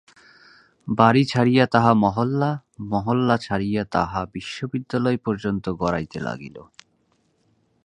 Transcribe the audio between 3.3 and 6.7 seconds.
ছাড়াইয়া তাহা বিশ্ববিদ্যালয় পর্যন্ত গড়াইতে লাগিল।